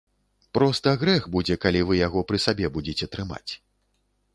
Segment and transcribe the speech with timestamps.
[0.57, 3.49] Проста грэх будзе, калі вы яго пры сабе будзеце трымаць.